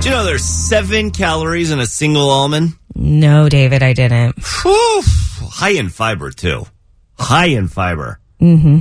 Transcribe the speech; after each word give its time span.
Do 0.00 0.08
you 0.08 0.14
know 0.14 0.24
there's 0.24 0.44
seven 0.44 1.10
calories 1.12 1.70
in 1.70 1.78
a 1.78 1.86
single 1.86 2.28
almond? 2.28 2.72
No, 2.94 3.48
David, 3.48 3.82
I 3.82 3.92
didn't. 3.92 4.34
Whew. 4.62 5.02
High 5.42 5.70
in 5.78 5.90
fiber, 5.90 6.30
too. 6.32 6.66
High 7.18 7.46
in 7.46 7.68
fiber. 7.68 8.18
Mm-hmm. 8.40 8.78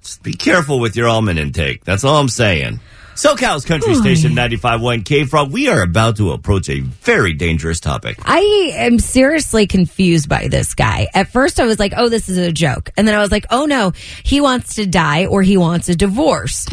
Just 0.00 0.22
be 0.22 0.32
careful 0.32 0.80
with 0.80 0.96
your 0.96 1.06
almond 1.08 1.38
intake. 1.38 1.84
That's 1.84 2.02
all 2.02 2.16
I'm 2.16 2.28
saying. 2.30 2.80
SoCal's 3.18 3.64
Country 3.64 3.96
Station 3.96 4.30
95.1 4.30 5.04
K 5.04 5.24
Frog. 5.24 5.50
We 5.50 5.66
are 5.66 5.82
about 5.82 6.18
to 6.18 6.30
approach 6.30 6.68
a 6.68 6.78
very 6.78 7.32
dangerous 7.32 7.80
topic. 7.80 8.16
I 8.24 8.70
am 8.76 9.00
seriously 9.00 9.66
confused 9.66 10.28
by 10.28 10.46
this 10.46 10.74
guy. 10.74 11.08
At 11.12 11.26
first, 11.32 11.58
I 11.58 11.64
was 11.64 11.80
like, 11.80 11.92
oh, 11.96 12.08
this 12.08 12.28
is 12.28 12.38
a 12.38 12.52
joke. 12.52 12.90
And 12.96 13.08
then 13.08 13.16
I 13.16 13.18
was 13.18 13.32
like, 13.32 13.46
oh 13.50 13.66
no, 13.66 13.90
he 14.22 14.40
wants 14.40 14.76
to 14.76 14.86
die 14.86 15.26
or 15.26 15.42
he 15.42 15.56
wants 15.56 15.88
a 15.88 15.96
divorce. 15.96 16.68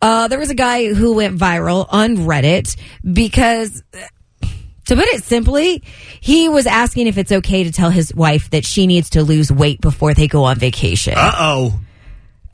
Uh, 0.00 0.28
there 0.28 0.38
was 0.38 0.50
a 0.50 0.54
guy 0.54 0.94
who 0.94 1.16
went 1.16 1.36
viral 1.36 1.84
on 1.90 2.18
Reddit 2.18 2.76
because. 3.02 3.82
To 4.86 4.96
put 4.96 5.04
it 5.08 5.22
simply, 5.22 5.82
he 6.20 6.48
was 6.48 6.66
asking 6.66 7.08
if 7.08 7.18
it's 7.18 7.30
okay 7.30 7.64
to 7.64 7.70
tell 7.70 7.90
his 7.90 8.14
wife 8.14 8.48
that 8.50 8.64
she 8.64 8.86
needs 8.86 9.10
to 9.10 9.22
lose 9.22 9.52
weight 9.52 9.82
before 9.82 10.14
they 10.14 10.28
go 10.28 10.44
on 10.44 10.56
vacation. 10.56 11.12
Uh 11.14 11.32
oh. 11.36 11.80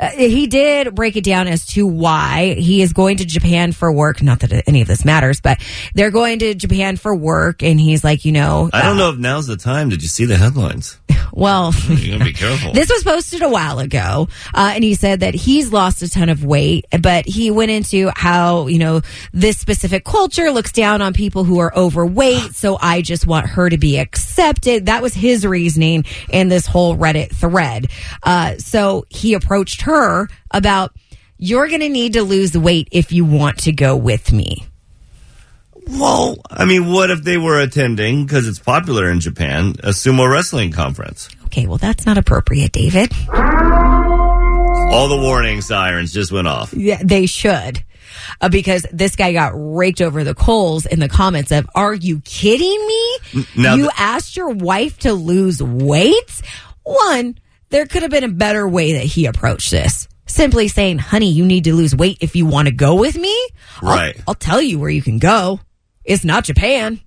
Uh, 0.04 0.10
he 0.16 0.46
did 0.46 0.94
break 0.94 1.16
it 1.16 1.24
down 1.24 1.48
as 1.48 1.66
to 1.66 1.86
why 1.86 2.54
he 2.58 2.82
is 2.82 2.92
going 2.92 3.18
to 3.18 3.24
Japan 3.24 3.72
for 3.72 3.90
work. 3.92 4.22
Not 4.22 4.40
that 4.40 4.66
any 4.68 4.82
of 4.82 4.88
this 4.88 5.04
matters, 5.04 5.40
but 5.40 5.60
they're 5.94 6.10
going 6.10 6.38
to 6.40 6.54
Japan 6.54 6.96
for 6.96 7.14
work, 7.14 7.62
and 7.62 7.80
he's 7.80 8.04
like, 8.04 8.24
you 8.24 8.32
know, 8.32 8.70
I 8.72 8.82
don't 8.82 8.96
uh, 8.96 8.98
know 8.98 9.10
if 9.10 9.18
now's 9.18 9.46
the 9.46 9.56
time. 9.56 9.88
Did 9.88 10.02
you 10.02 10.08
see 10.08 10.24
the 10.24 10.36
headlines? 10.36 10.98
Well, 11.32 11.72
You 11.88 12.12
gotta 12.12 12.24
be 12.24 12.32
careful. 12.44 12.72
this 12.72 12.88
was 12.88 13.02
posted 13.02 13.42
a 13.42 13.48
while 13.48 13.80
ago, 13.80 14.28
uh, 14.54 14.72
and 14.74 14.84
he 14.84 14.94
said 14.94 15.20
that 15.20 15.34
he's 15.34 15.72
lost 15.72 16.00
a 16.02 16.08
ton 16.08 16.28
of 16.28 16.44
weight, 16.44 16.84
but 17.02 17.26
he 17.26 17.50
went 17.50 17.72
into 17.72 18.10
how 18.14 18.68
you 18.68 18.78
know 18.78 19.00
this 19.32 19.58
specific 19.58 20.04
culture 20.04 20.52
looks 20.52 20.70
down 20.70 21.02
on 21.02 21.12
people 21.12 21.42
who 21.42 21.58
are 21.58 21.76
overweight. 21.76 22.54
So 22.54 22.78
I 22.80 23.02
just 23.02 23.26
want 23.26 23.46
her 23.46 23.68
to 23.68 23.78
be 23.78 23.98
accepted. 23.98 24.86
That 24.86 25.02
was 25.02 25.12
his 25.12 25.44
reasoning 25.44 26.04
in 26.28 26.48
this 26.48 26.66
whole 26.66 26.96
Reddit 26.96 27.34
thread. 27.34 27.88
Uh, 28.22 28.56
so 28.58 29.04
he 29.08 29.34
approached 29.34 29.82
her 29.82 29.93
about. 30.50 30.92
You're 31.36 31.66
going 31.68 31.80
to 31.80 31.88
need 31.88 32.12
to 32.12 32.22
lose 32.22 32.56
weight 32.56 32.88
if 32.92 33.10
you 33.12 33.24
want 33.24 33.58
to 33.64 33.72
go 33.72 33.96
with 33.96 34.32
me. 34.32 34.64
well, 35.88 36.36
I 36.48 36.64
mean, 36.64 36.90
what 36.92 37.10
if 37.10 37.22
they 37.24 37.36
were 37.36 37.60
attending, 37.60 38.24
because 38.24 38.46
it's 38.46 38.60
popular 38.60 39.10
in 39.10 39.18
Japan, 39.20 39.74
a 39.82 39.88
sumo 39.90 40.30
wrestling 40.30 40.70
conference? 40.70 41.28
Okay, 41.46 41.66
well, 41.66 41.76
that's 41.76 42.06
not 42.06 42.16
appropriate, 42.18 42.70
David. 42.72 43.12
All 44.92 45.08
the 45.08 45.18
warning 45.20 45.60
sirens 45.60 46.12
just 46.12 46.30
went 46.30 46.46
off. 46.46 46.72
Yeah, 46.72 47.00
they 47.02 47.26
should. 47.26 47.82
Uh, 48.40 48.48
because 48.48 48.86
this 48.92 49.16
guy 49.16 49.32
got 49.32 49.52
raked 49.54 50.00
over 50.00 50.22
the 50.22 50.34
coals 50.34 50.86
in 50.86 51.00
the 51.00 51.08
comments 51.08 51.50
of, 51.50 51.68
are 51.74 51.92
you 51.94 52.20
kidding 52.20 52.86
me? 52.86 53.18
now 53.56 53.74
you 53.74 53.84
the- 53.86 53.94
asked 54.00 54.36
your 54.36 54.50
wife 54.50 54.98
to 55.00 55.12
lose 55.12 55.60
weight? 55.62 56.42
One, 56.84 57.36
there 57.70 57.86
could 57.86 58.02
have 58.02 58.10
been 58.10 58.24
a 58.24 58.28
better 58.28 58.68
way 58.68 58.92
that 58.94 59.04
he 59.04 59.26
approached 59.26 59.70
this. 59.70 60.08
Simply 60.26 60.68
saying, 60.68 60.98
honey, 60.98 61.30
you 61.30 61.44
need 61.44 61.64
to 61.64 61.74
lose 61.74 61.94
weight 61.94 62.18
if 62.20 62.34
you 62.34 62.46
want 62.46 62.66
to 62.68 62.74
go 62.74 62.94
with 62.94 63.16
me. 63.16 63.34
I'll- 63.82 63.88
Right. 63.96 64.20
I'll 64.26 64.34
tell 64.34 64.62
you 64.62 64.78
where 64.78 64.90
you 64.90 65.02
can 65.02 65.18
go. 65.18 65.60
It's 66.04 66.24
not 66.24 66.44
Japan. 66.44 67.00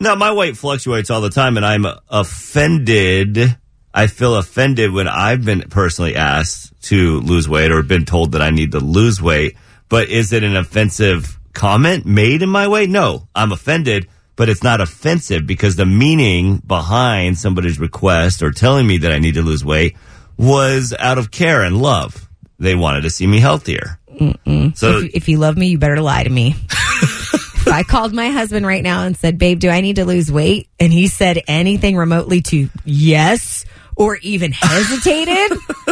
Now, 0.00 0.14
my 0.14 0.32
weight 0.32 0.56
fluctuates 0.56 1.10
all 1.10 1.20
the 1.20 1.30
time, 1.30 1.56
and 1.56 1.66
I'm 1.66 1.84
offended. 2.08 3.56
I 3.92 4.06
feel 4.06 4.36
offended 4.36 4.92
when 4.92 5.08
I've 5.08 5.44
been 5.44 5.62
personally 5.70 6.14
asked 6.14 6.72
to 6.82 7.20
lose 7.20 7.48
weight 7.48 7.72
or 7.72 7.82
been 7.82 8.04
told 8.04 8.32
that 8.32 8.42
I 8.42 8.50
need 8.50 8.72
to 8.72 8.80
lose 8.80 9.20
weight. 9.20 9.56
But 9.88 10.08
is 10.08 10.32
it 10.32 10.44
an 10.44 10.56
offensive 10.56 11.38
comment 11.52 12.06
made 12.06 12.42
in 12.42 12.48
my 12.48 12.68
way? 12.68 12.86
No, 12.86 13.28
I'm 13.34 13.50
offended, 13.52 14.06
but 14.38 14.48
it's 14.48 14.62
not 14.62 14.80
offensive 14.80 15.46
because 15.46 15.74
the 15.74 15.84
meaning 15.84 16.62
behind 16.64 17.36
somebody's 17.36 17.80
request 17.80 18.40
or 18.40 18.52
telling 18.52 18.86
me 18.86 18.98
that 18.98 19.10
I 19.10 19.18
need 19.18 19.34
to 19.34 19.42
lose 19.42 19.64
weight 19.64 19.96
was 20.38 20.94
out 20.96 21.18
of 21.18 21.32
care 21.32 21.64
and 21.64 21.76
love. 21.76 22.28
They 22.60 22.76
wanted 22.76 23.00
to 23.02 23.10
see 23.10 23.26
me 23.26 23.40
healthier. 23.40 23.98
So 24.74 24.98
if, 24.98 25.14
if 25.14 25.28
you 25.28 25.38
love 25.38 25.56
me, 25.56 25.66
you 25.66 25.78
better 25.78 26.00
lie 26.00 26.22
to 26.22 26.30
me. 26.30 26.54
if 26.70 27.66
I 27.66 27.82
called 27.82 28.14
my 28.14 28.30
husband 28.30 28.64
right 28.64 28.82
now 28.82 29.02
and 29.02 29.16
said, 29.16 29.38
babe, 29.38 29.58
do 29.58 29.70
I 29.70 29.80
need 29.80 29.96
to 29.96 30.04
lose 30.04 30.30
weight? 30.30 30.68
And 30.78 30.92
he 30.92 31.08
said 31.08 31.42
anything 31.48 31.96
remotely 31.96 32.40
to 32.42 32.70
yes 32.84 33.64
or 33.96 34.18
even 34.18 34.52
hesitated. 34.52 35.58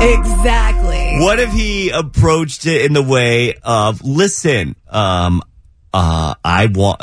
exactly. 0.00 1.18
What 1.18 1.40
if 1.40 1.52
he 1.52 1.90
approached 1.90 2.66
it 2.66 2.84
in 2.84 2.92
the 2.92 3.02
way 3.02 3.54
of, 3.64 4.02
listen, 4.04 4.76
um, 4.88 5.42
uh, 5.98 6.34
I 6.44 6.66
want, 6.66 7.00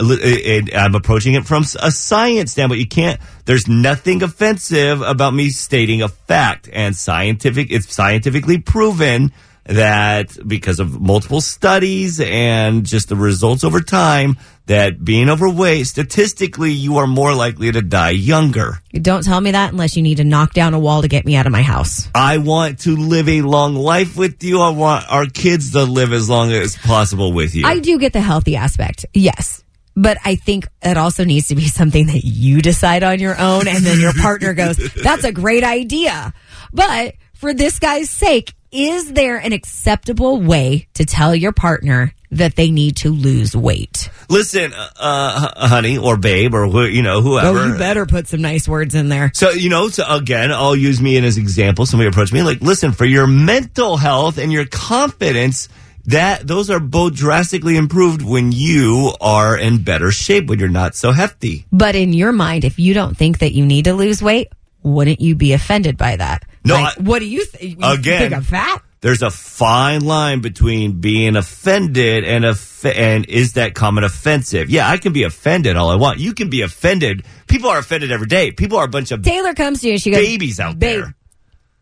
I'm 0.76 0.94
approaching 0.94 1.34
it 1.34 1.46
from 1.46 1.64
a 1.82 1.90
science 1.90 2.52
standpoint. 2.52 2.80
You 2.80 2.88
can't, 2.88 3.20
there's 3.46 3.68
nothing 3.68 4.22
offensive 4.22 5.02
about 5.02 5.34
me 5.34 5.50
stating 5.50 6.04
a 6.04 6.10
fact 6.10 6.70
and 6.72 6.96
scientific, 6.96 7.72
it's 7.72 7.92
scientifically 7.92 8.60
proven 8.60 9.32
that 9.66 10.38
because 10.48 10.80
of 10.80 11.00
multiple 11.00 11.42
studies 11.42 12.20
and 12.20 12.86
just 12.86 13.10
the 13.10 13.16
results 13.16 13.64
over 13.64 13.80
time 13.80 14.38
that 14.66 15.04
being 15.04 15.30
overweight, 15.30 15.88
statistically, 15.88 16.72
you 16.72 16.98
are 16.98 17.08
more 17.08 17.34
likely 17.34 17.72
to 17.72 17.82
die 17.82 18.12
younger. 18.12 18.80
Don't 18.94 19.24
tell 19.24 19.42
me 19.42 19.52
that 19.52 19.72
unless 19.72 19.98
you 19.98 20.04
need 20.04 20.16
to 20.16 20.24
knock 20.24 20.54
down 20.54 20.74
a 20.74 20.80
wall 20.80 21.02
to 21.02 21.08
get 21.08 21.26
me 21.26 21.36
out 21.36 21.46
of 21.46 21.52
my 21.52 21.62
house. 21.62 22.08
I 22.16 22.38
want 22.38 22.80
to 22.80 22.96
live 22.96 23.28
a 23.28 23.42
long 23.42 23.76
life 23.76 24.18
with 24.18 24.44
you. 24.44 24.62
I 24.62 24.70
want 24.70 25.10
our 25.12 25.26
kids 25.26 25.72
to 25.72 25.84
live 25.84 26.14
as 26.14 26.30
long 26.30 26.52
as 26.52 26.78
possible 26.78 27.34
with 27.34 27.56
you. 27.56 27.66
I 27.66 27.80
do 27.80 28.00
get 28.00 28.14
the 28.14 28.22
healthy 28.22 28.56
aspect. 28.56 29.06
Yes. 29.14 29.64
But 29.96 30.18
I 30.26 30.36
think 30.36 30.68
it 30.82 30.98
also 30.98 31.24
needs 31.24 31.50
to 31.50 31.56
be 31.56 31.68
something 31.68 32.08
that 32.08 32.24
you 32.24 32.62
decide 32.62 33.04
on 33.04 33.20
your 33.20 33.40
own 33.40 33.68
and 33.68 33.84
then 33.86 34.00
your 34.00 34.14
partner 34.14 34.54
goes, 34.54 34.78
that's 35.04 35.24
a 35.24 35.32
great 35.32 35.64
idea. 35.64 36.34
But 36.72 37.16
for 37.44 37.54
this 37.54 37.78
guy's 37.78 38.10
sake, 38.10 38.54
is 38.72 39.12
there 39.12 39.36
an 39.36 39.52
acceptable 39.52 40.40
way 40.40 40.88
to 40.94 41.06
tell 41.06 41.36
your 41.36 41.52
partner 41.52 42.14
that 42.32 42.56
they 42.56 42.72
need 42.72 42.96
to 42.96 43.10
lose 43.10 43.54
weight? 43.54 44.10
Listen, 44.30 44.72
uh, 44.72 44.88
uh, 44.96 45.68
honey 45.68 45.98
or 45.98 46.16
babe 46.16 46.56
or 46.56 46.70
who, 46.70 46.86
you 46.86 47.02
know 47.02 47.22
whoever. 47.22 47.60
Oh, 47.60 47.68
you 47.68 47.78
better 47.78 48.06
put 48.06 48.30
some 48.30 48.42
nice 48.42 48.66
words 48.66 48.96
in 48.96 49.10
there. 49.10 49.30
So 49.34 49.50
you 49.50 49.70
know, 49.70 49.90
so 49.90 50.06
again, 50.08 50.54
I'll 50.54 50.74
use 50.74 51.02
me 51.02 51.18
in 51.18 51.26
as 51.26 51.38
example. 51.38 51.86
Somebody 51.86 52.08
approached 52.08 52.32
me 52.32 52.44
like, 52.44 52.62
listen, 52.62 52.94
for 52.94 53.04
your 53.04 53.28
mental 53.28 53.98
health 53.98 54.38
and 54.38 54.50
your 54.50 54.66
confidence, 54.66 55.68
that 56.06 56.48
those 56.48 56.70
are 56.70 56.80
both 56.80 57.14
drastically 57.14 57.76
improved 57.76 58.22
when 58.22 58.54
you 58.54 59.12
are 59.20 59.58
in 59.58 59.84
better 59.84 60.12
shape 60.12 60.48
when 60.48 60.60
you're 60.60 60.70
not 60.70 60.96
so 60.96 61.12
hefty. 61.12 61.66
But 61.74 61.98
in 61.98 62.14
your 62.14 62.32
mind, 62.32 62.64
if 62.64 62.80
you 62.80 62.94
don't 62.94 63.18
think 63.18 63.40
that 63.40 63.52
you 63.52 63.66
need 63.66 63.84
to 63.84 63.94
lose 63.94 64.24
weight, 64.24 64.48
wouldn't 64.84 65.22
you 65.22 65.36
be 65.36 65.54
offended 65.54 65.98
by 65.98 66.16
that? 66.18 66.46
No, 66.66 66.76
Like, 66.76 66.98
I- 66.98 67.02
what 67.02 67.20
do 67.20 67.26
you, 67.26 67.46
th- 67.46 67.78
you 67.78 67.78
Again. 67.82 68.20
think 68.22 68.34
I'm 68.34 68.44
fat? 68.44 68.82
There's 69.02 69.22
a 69.22 69.30
fine 69.32 70.02
line 70.06 70.40
between 70.40 71.02
being 71.02 71.36
offended 71.36 72.24
and 72.24 72.46
off- 72.46 72.86
and 72.86 73.26
is 73.26 73.54
that 73.54 73.74
comment 73.74 74.06
offensive? 74.06 74.70
Yeah, 74.70 74.88
I 74.90 74.98
can 74.98 75.12
be 75.12 75.24
offended 75.24 75.76
all 75.76 75.90
I 75.92 75.96
want. 75.96 76.20
You 76.20 76.34
can 76.34 76.50
be 76.50 76.62
offended. 76.62 77.24
People 77.48 77.70
are 77.70 77.80
offended 77.80 78.12
every 78.14 78.28
day. 78.28 78.52
People 78.52 78.78
are 78.78 78.86
a 78.86 78.88
bunch 78.88 79.12
of 79.12 79.22
Taylor 79.22 79.54
comes 79.54 79.82
to 79.82 79.90
you 79.90 79.98
she 79.98 80.12
goes, 80.12 80.20
babies 80.26 80.60
out 80.62 80.80
there. 80.80 81.16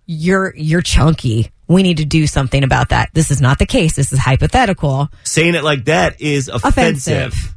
you're 0.07 0.53
you're 0.55 0.81
chunky. 0.81 1.51
We 1.67 1.83
need 1.83 1.97
to 1.97 2.05
do 2.05 2.25
something 2.27 2.63
about 2.63 2.89
that. 2.89 3.11
This 3.13 3.29
is 3.31 3.39
not 3.39 3.59
the 3.59 3.65
case. 3.65 3.95
This 3.95 4.11
is 4.11 4.19
hypothetical. 4.19 5.09
Saying 5.23 5.53
it 5.55 5.63
like 5.63 5.85
that 5.85 6.19
is 6.21 6.47
offensive. 6.49 7.27
Offensive. 7.27 7.55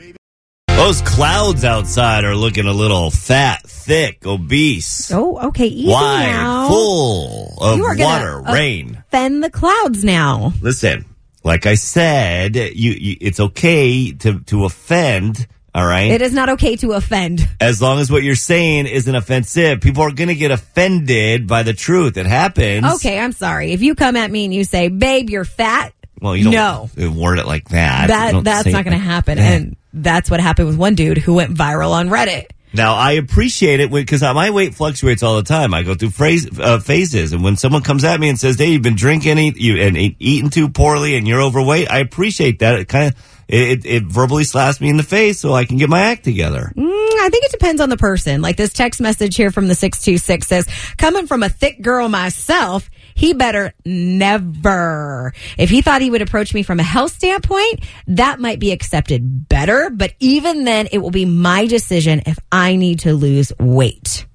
Those 0.69 1.03
clouds 1.03 1.65
outside 1.65 2.25
are 2.25 2.35
looking 2.37 2.67
a 2.67 2.73
little 2.73 3.11
fat, 3.11 3.63
thick, 3.67 4.25
obese, 4.25 5.11
oh, 5.13 5.49
okay. 5.49 5.67
Easy 5.67 5.91
wide, 5.91 6.27
now. 6.27 6.69
full 6.69 7.59
of 7.61 7.79
You 7.79 7.85
are 7.85 7.97
water, 7.99 8.47
uh, 8.47 8.53
rain. 8.55 9.03
Fend 9.11 9.43
the 9.43 9.51
clouds 9.51 10.05
now. 10.05 10.53
Listen, 10.63 11.05
like 11.45 11.67
I 11.67 11.75
said, 11.75 12.55
you, 12.55 12.93
you 12.93 13.17
it's 13.21 13.41
okay 13.41 14.13
to 14.13 14.39
to 14.41 14.65
offend, 14.65 15.47
all 15.75 15.85
right? 15.87 16.11
It 16.11 16.23
is 16.23 16.33
not 16.33 16.49
okay 16.51 16.77
to 16.77 16.93
offend. 16.93 17.49
as 17.61 17.81
long 17.83 17.99
as 18.01 18.11
what 18.11 18.23
you're 18.23 18.35
saying 18.35 18.87
isn't 18.87 19.15
offensive. 19.15 19.81
People 19.81 20.03
are 20.03 20.11
going 20.11 20.29
to 20.29 20.35
get 20.35 20.51
offended 20.51 21.47
by 21.47 21.63
the 21.63 21.73
truth. 21.75 22.17
It 22.17 22.27
happens. 22.27 22.85
Okay, 22.97 23.19
I'm 23.19 23.33
sorry. 23.33 23.73
If 23.73 23.83
you 23.83 23.95
come 23.95 24.17
at 24.17 24.31
me 24.31 24.45
and 24.45 24.55
you 24.55 24.65
say, 24.65 24.89
babe, 24.89 25.31
you're 25.31 25.45
fat, 25.45 25.93
Well, 26.21 26.37
you 26.37 26.51
don't 26.51 26.53
No. 26.97 27.11
word 27.13 27.39
it 27.39 27.47
like 27.47 27.69
that. 27.69 28.09
That 28.09 28.43
that's 28.45 28.67
not 28.67 28.85
going 28.85 28.97
to 28.99 29.03
happen. 29.05 29.39
that. 29.39 29.45
And 29.53 29.77
that's 29.93 30.31
what 30.31 30.41
happened 30.41 30.69
with 30.69 30.77
one 30.77 30.95
dude 30.95 31.19
who 31.19 31.35
went 31.35 31.55
viral 31.55 31.93
on 31.93 32.09
Reddit. 32.09 32.47
Now 32.75 32.97
I 32.97 33.13
appreciate 33.13 33.81
it 33.81 33.91
because 33.91 34.21
my 34.21 34.51
weight 34.51 34.75
fluctuates 34.75 35.23
all 35.23 35.37
the 35.37 35.43
time. 35.43 35.73
I 35.73 35.83
go 35.85 35.95
through 35.95 36.11
phrase, 36.11 36.47
uh, 36.61 36.79
phases, 36.81 37.33
and 37.33 37.43
when 37.43 37.57
someone 37.57 37.81
comes 37.83 38.05
at 38.05 38.21
me 38.21 38.29
and 38.29 38.39
says, 38.39 38.59
"Hey, 38.59 38.73
you've 38.73 38.83
been 38.83 38.95
drinking 38.95 39.39
eat, 39.39 39.57
you, 39.57 39.77
and 39.81 39.97
eat, 39.97 40.17
eating 40.19 40.51
too 40.51 40.69
poorly, 40.69 41.17
and 41.17 41.27
you're 41.27 41.41
overweight," 41.41 41.91
I 41.91 42.01
appreciate 42.01 42.59
that. 42.59 42.79
It 42.79 42.87
kind 42.89 43.07
of 43.15 43.38
it, 43.49 43.87
it 43.87 44.03
verbally 44.05 44.45
slaps 44.45 44.79
me 44.79 44.91
in 44.91 44.99
the 44.99 45.03
face 45.03 45.41
so 45.41 45.55
I 45.55 45.65
can 45.65 45.79
get 45.79 45.89
my 45.89 46.01
act 46.01 46.23
together. 46.23 46.71
Mm, 46.77 46.87
I 46.87 47.29
think 47.31 47.45
it 47.47 47.51
depends 47.51 47.81
on 47.81 47.89
the 47.89 47.97
person. 47.97 48.43
Like 48.43 48.57
this 48.57 48.75
text 48.75 49.01
message 49.01 49.37
here 49.37 49.51
from 49.51 49.69
the 49.69 49.75
626 49.75 50.47
says, 50.47 50.67
coming 50.99 51.27
from 51.27 51.43
a 51.43 51.49
thick 51.49 51.81
girl 51.81 52.09
myself, 52.09 52.91
he 53.15 53.33
better 53.33 53.73
never. 53.87 55.33
If 55.57 55.71
he 55.71 55.81
thought 55.81 56.03
he 56.03 56.11
would 56.11 56.23
approach 56.23 56.53
me 56.53 56.63
from 56.63 56.79
a 56.79 56.83
health 56.85 57.13
standpoint, 57.13 57.85
that 58.09 58.39
might 58.39 58.61
be 58.61 58.71
accepted 58.71 59.49
better. 59.49 59.89
But 59.91 60.13
even 60.21 60.65
then, 60.65 60.89
it 60.93 60.99
will 60.99 61.11
be 61.11 61.25
my 61.25 61.67
decision 61.67 62.23
if 62.27 62.39
I 62.53 62.77
need 62.77 63.01
to 63.01 63.15
lose 63.15 63.51
weight. 63.59 64.27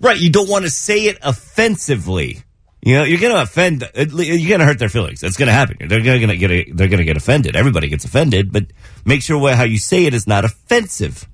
Right? 0.00 0.18
You 0.18 0.30
don't 0.30 0.48
want 0.48 0.64
to 0.64 0.70
say 0.70 1.06
it 1.06 1.18
offensively. 1.22 2.42
You 2.82 2.94
know, 2.94 3.04
you're 3.04 3.20
going 3.20 3.34
to 3.34 3.42
offend. 3.42 3.88
You're 3.94 4.06
going 4.06 4.60
to 4.60 4.64
hurt 4.64 4.78
their 4.78 4.88
feelings. 4.88 5.20
That's 5.20 5.36
going 5.36 5.48
to 5.48 5.52
happen. 5.52 5.76
They're 5.86 6.02
going 6.02 6.28
to 6.28 6.36
get. 6.36 6.76
They're 6.76 6.88
going 6.88 6.98
to 6.98 7.04
get 7.04 7.16
offended. 7.16 7.54
Everybody 7.54 7.88
gets 7.88 8.04
offended, 8.04 8.52
but 8.52 8.66
make 9.04 9.22
sure 9.22 9.54
how 9.54 9.64
you 9.64 9.78
say 9.78 10.06
it 10.06 10.14
is 10.14 10.26
not 10.26 10.44
offensive. 10.44 11.28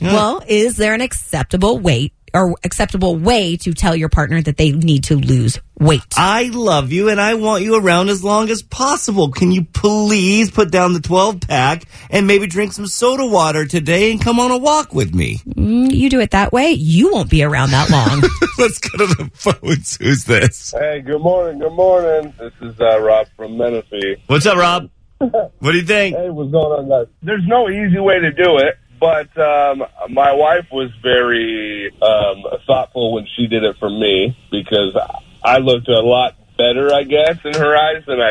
Well, 0.00 0.42
is 0.46 0.76
there 0.76 0.94
an 0.94 1.00
acceptable 1.00 1.78
weight 1.78 2.14
or 2.34 2.54
acceptable 2.64 3.16
way 3.16 3.56
to 3.58 3.72
tell 3.72 3.94
your 3.94 4.08
partner 4.08 4.40
that 4.42 4.56
they 4.56 4.72
need 4.72 5.04
to 5.04 5.16
lose 5.16 5.60
weight? 5.78 6.02
I 6.16 6.50
love 6.52 6.92
you 6.92 7.08
and 7.08 7.20
I 7.20 7.34
want 7.34 7.62
you 7.62 7.76
around 7.76 8.08
as 8.08 8.22
long 8.24 8.50
as 8.50 8.62
possible. 8.62 9.30
Can 9.30 9.52
you 9.52 9.64
please 9.64 10.50
put 10.50 10.70
down 10.70 10.92
the 10.92 11.00
12 11.00 11.40
pack 11.40 11.84
and 12.10 12.26
maybe 12.26 12.46
drink 12.46 12.72
some 12.72 12.86
soda 12.86 13.26
water 13.26 13.66
today 13.66 14.10
and 14.10 14.20
come 14.20 14.40
on 14.40 14.50
a 14.50 14.58
walk 14.58 14.94
with 14.94 15.14
me? 15.14 15.38
Mm, 15.48 15.92
you 15.92 16.10
do 16.10 16.20
it 16.20 16.30
that 16.32 16.52
way, 16.52 16.70
you 16.70 17.12
won't 17.12 17.30
be 17.30 17.42
around 17.42 17.70
that 17.70 17.90
long. 17.90 18.22
Let's 18.58 18.78
go 18.78 18.98
to 18.98 19.14
the 19.14 19.30
phones. 19.34 19.96
Who's 19.96 20.24
this? 20.24 20.74
Hey, 20.76 21.00
good 21.00 21.20
morning. 21.20 21.60
Good 21.60 21.72
morning. 21.72 22.34
This 22.38 22.52
is 22.60 22.80
uh, 22.80 23.00
Rob 23.00 23.26
from 23.36 23.56
Menifee. 23.56 24.16
What's 24.26 24.46
up, 24.46 24.56
Rob? 24.56 24.90
What 25.20 25.72
do 25.72 25.78
you 25.78 25.84
think? 25.84 26.16
Hey, 26.16 26.30
what's 26.30 26.52
going 26.52 26.66
on, 26.66 26.88
guys? 26.88 27.12
There's 27.22 27.42
no 27.46 27.68
easy 27.68 27.98
way 27.98 28.20
to 28.20 28.30
do 28.30 28.58
it, 28.58 28.78
but 28.98 29.36
um, 29.38 29.84
my 30.10 30.32
wife 30.32 30.66
was 30.72 30.90
very 31.02 31.92
um, 32.00 32.44
thoughtful 32.66 33.14
when 33.14 33.26
she 33.36 33.46
did 33.46 33.64
it 33.64 33.76
for 33.78 33.90
me 33.90 34.36
because 34.50 34.96
I 35.42 35.58
looked 35.58 35.88
a 35.88 36.00
lot 36.00 36.34
better, 36.56 36.92
I 36.92 37.04
guess, 37.04 37.38
in 37.44 37.54
her 37.54 37.76
eyes 37.76 38.04
than 38.06 38.20
I 38.20 38.30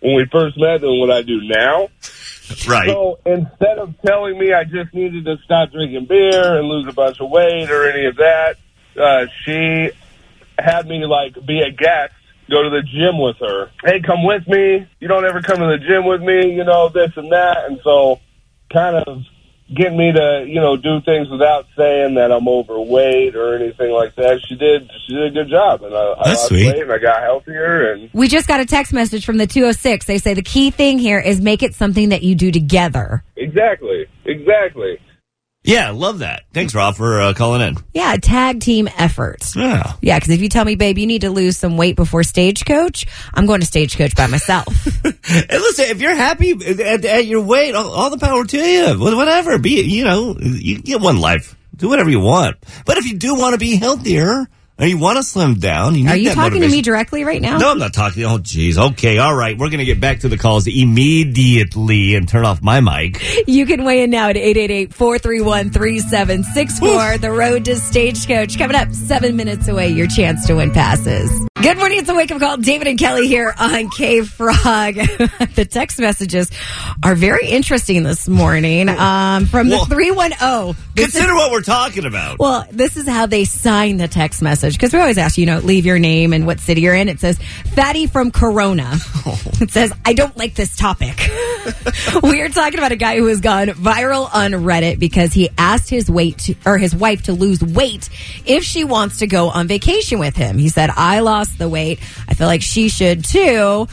when 0.00 0.14
we 0.14 0.26
first 0.26 0.58
met 0.58 0.80
than 0.80 0.98
what 0.98 1.10
I 1.10 1.22
do 1.22 1.40
now. 1.42 1.88
Right. 2.68 2.88
So 2.88 3.18
instead 3.26 3.78
of 3.78 3.94
telling 4.04 4.38
me 4.38 4.52
I 4.52 4.64
just 4.64 4.94
needed 4.94 5.24
to 5.24 5.36
stop 5.44 5.72
drinking 5.72 6.06
beer 6.06 6.58
and 6.58 6.68
lose 6.68 6.86
a 6.88 6.92
bunch 6.92 7.20
of 7.20 7.30
weight 7.30 7.70
or 7.70 7.88
any 7.88 8.06
of 8.06 8.16
that, 8.16 8.56
uh, 9.00 9.26
she 9.44 9.90
had 10.58 10.86
me 10.86 11.04
like 11.06 11.34
be 11.44 11.60
a 11.60 11.70
guest, 11.70 12.14
go 12.48 12.62
to 12.62 12.70
the 12.70 12.82
gym 12.82 13.18
with 13.18 13.36
her. 13.40 13.70
Hey, 13.84 14.00
come 14.00 14.24
with 14.24 14.46
me. 14.46 14.86
You 15.00 15.08
don't 15.08 15.26
ever 15.26 15.42
come 15.42 15.58
to 15.58 15.66
the 15.66 15.78
gym 15.78 16.06
with 16.06 16.22
me, 16.22 16.54
you 16.54 16.64
know, 16.64 16.88
this 16.88 17.12
and 17.16 17.32
that. 17.32 17.66
And 17.66 17.80
so 17.82 18.20
kind 18.72 18.96
of 18.96 19.22
getting 19.74 19.96
me 19.98 20.12
to, 20.12 20.44
you 20.46 20.60
know, 20.60 20.76
do 20.76 21.00
things 21.00 21.28
without 21.28 21.66
saying 21.76 22.14
that 22.14 22.30
I'm 22.30 22.46
overweight 22.48 23.34
or 23.34 23.56
anything 23.56 23.90
like 23.90 24.14
that. 24.16 24.40
She 24.48 24.54
did, 24.54 24.88
she 25.06 25.14
did 25.14 25.24
a 25.26 25.30
good 25.30 25.48
job. 25.50 25.82
And 25.82 25.94
I, 25.94 25.98
I 25.98 26.14
That's 26.24 26.28
lost 26.40 26.48
sweet. 26.48 26.66
weight 26.66 26.82
and 26.82 26.92
I 26.92 26.98
got 26.98 27.22
healthier 27.22 27.92
and 27.92 28.10
We 28.12 28.28
just 28.28 28.46
got 28.46 28.60
a 28.60 28.64
text 28.66 28.92
message 28.92 29.24
from 29.26 29.38
the 29.38 29.46
206. 29.46 30.06
They 30.06 30.18
say 30.18 30.34
the 30.34 30.42
key 30.42 30.70
thing 30.70 30.98
here 30.98 31.18
is 31.18 31.40
make 31.40 31.62
it 31.62 31.74
something 31.74 32.10
that 32.10 32.22
you 32.22 32.34
do 32.34 32.52
together. 32.52 33.24
exactly, 33.36 34.06
exactly. 34.24 34.98
Yeah, 35.64 35.90
love 35.90 36.20
that. 36.20 36.44
Thanks, 36.54 36.76
Rob, 36.76 36.94
for 36.94 37.20
uh, 37.20 37.34
calling 37.34 37.60
in. 37.60 37.74
Yeah, 37.92 38.14
tag 38.22 38.60
team 38.60 38.88
effort. 38.98 39.50
Yeah. 39.56 39.94
Yeah, 40.00 40.16
because 40.16 40.30
if 40.30 40.40
you 40.40 40.48
tell 40.48 40.64
me, 40.64 40.76
babe, 40.76 40.96
you 40.96 41.08
need 41.08 41.22
to 41.22 41.30
lose 41.30 41.56
some 41.56 41.76
weight 41.76 41.96
before 41.96 42.22
Stagecoach, 42.22 43.04
I'm 43.34 43.46
going 43.46 43.58
to 43.62 43.66
Stagecoach 43.66 44.14
by 44.14 44.28
myself. 44.28 44.85
And 45.28 45.50
listen, 45.50 45.86
if 45.86 46.00
you're 46.00 46.14
happy 46.14 46.52
at, 46.52 47.04
at 47.04 47.26
your 47.26 47.40
weight, 47.40 47.74
all, 47.74 47.90
all 47.90 48.10
the 48.10 48.18
power 48.18 48.44
to 48.44 48.58
you. 48.58 48.94
Whatever. 48.98 49.58
Be, 49.58 49.82
you 49.82 50.04
know, 50.04 50.36
you 50.40 50.80
get 50.80 51.00
one 51.00 51.18
life. 51.18 51.56
Do 51.74 51.88
whatever 51.88 52.10
you 52.10 52.20
want. 52.20 52.56
But 52.84 52.98
if 52.98 53.06
you 53.06 53.16
do 53.16 53.34
want 53.34 53.54
to 53.54 53.58
be 53.58 53.76
healthier 53.76 54.46
or 54.78 54.86
you 54.86 54.98
want 54.98 55.16
to 55.16 55.22
slim 55.22 55.54
down, 55.54 55.94
you 55.94 56.04
need 56.04 56.10
Are 56.10 56.16
you 56.16 56.32
talking 56.32 56.62
to 56.62 56.68
me 56.68 56.80
directly 56.80 57.24
right 57.24 57.42
now? 57.42 57.58
No, 57.58 57.70
I'm 57.70 57.78
not 57.78 57.92
talking. 57.92 58.24
Oh, 58.24 58.38
jeez. 58.38 58.78
Okay. 58.92 59.18
All 59.18 59.34
right. 59.34 59.58
We're 59.58 59.68
going 59.68 59.80
to 59.80 59.84
get 59.84 60.00
back 60.00 60.20
to 60.20 60.28
the 60.28 60.38
calls 60.38 60.66
immediately 60.66 62.14
and 62.14 62.28
turn 62.28 62.44
off 62.44 62.62
my 62.62 62.80
mic. 62.80 63.20
You 63.48 63.66
can 63.66 63.84
weigh 63.84 64.02
in 64.02 64.10
now 64.10 64.28
at 64.28 64.36
888-431-3764. 64.36 67.20
The 67.20 67.32
road 67.32 67.64
to 67.66 67.76
Stagecoach. 67.76 68.58
Coming 68.58 68.76
up 68.76 68.92
seven 68.92 69.36
minutes 69.36 69.68
away, 69.68 69.88
your 69.88 70.06
chance 70.06 70.46
to 70.46 70.54
win 70.54 70.70
passes. 70.70 71.46
Good 71.62 71.78
morning. 71.78 71.98
It's 71.98 72.08
a 72.08 72.14
wake 72.14 72.30
up 72.30 72.38
call. 72.38 72.58
David 72.58 72.86
and 72.86 72.98
Kelli 72.98 73.26
here 73.26 73.52
on 73.58 73.88
K 73.90 74.20
Frog. 74.22 74.54
the 74.94 75.66
text 75.68 75.98
messages 75.98 76.50
are 77.02 77.14
very 77.14 77.48
interesting 77.48 78.02
this 78.02 78.28
morning. 78.28 78.88
Um, 78.90 79.46
from 79.46 79.68
the 79.70 79.76
Well, 79.76 79.86
310. 79.86 80.76
This 80.94 81.08
is- 81.08 81.12
Consider 81.14 81.34
what 81.34 81.50
we're 81.50 81.62
talking 81.62 82.04
about. 82.04 82.38
Well, 82.38 82.66
this 82.70 82.96
is 82.96 83.08
how 83.08 83.26
they 83.26 83.44
sign 83.46 83.96
the 83.96 84.06
text 84.06 84.42
message 84.42 84.74
because 84.74 84.92
we 84.92 85.00
always 85.00 85.18
ask 85.18 85.38
you, 85.38 85.42
you 85.42 85.46
know, 85.46 85.58
leave 85.58 85.86
your 85.86 85.98
name 85.98 86.32
and 86.34 86.46
what 86.46 86.60
city 86.60 86.82
you're 86.82 86.94
in. 86.94 87.08
It 87.08 87.20
says 87.20 87.38
Fatty 87.74 88.06
from 88.06 88.30
Corona. 88.30 88.96
It 89.58 89.70
says, 89.70 89.90
I 90.04 90.12
don't 90.12 90.36
like 90.36 90.54
this 90.54 90.76
topic. 90.76 91.30
we 92.22 92.42
are 92.42 92.48
talking 92.50 92.78
about 92.78 92.92
a 92.92 92.96
guy 92.96 93.16
who 93.16 93.24
has 93.26 93.40
gone 93.40 93.68
viral 93.68 94.28
on 94.32 94.50
Reddit 94.52 94.98
because 94.98 95.32
he 95.32 95.48
asked 95.56 95.88
his 95.88 96.10
weight 96.10 96.36
to, 96.40 96.54
or 96.66 96.76
his 96.76 96.94
wife 96.94 97.22
to 97.22 97.32
lose 97.32 97.62
weight 97.62 98.10
if 98.44 98.64
she 98.64 98.84
wants 98.84 99.20
to 99.20 99.26
go 99.26 99.48
on 99.48 99.66
vacation 99.66 100.18
with 100.18 100.36
him. 100.36 100.58
He 100.58 100.68
said, 100.68 100.90
I 100.94 101.20
lost 101.20 101.45
the 101.54 101.68
weight. 101.68 102.00
I 102.28 102.34
feel 102.34 102.46
like 102.46 102.62
she 102.62 102.88
should 102.88 103.24
too. 103.24 103.88